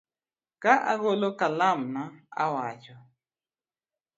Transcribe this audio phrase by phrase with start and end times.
[0.61, 2.03] Ka agolo kalamna,
[2.43, 2.95] awacho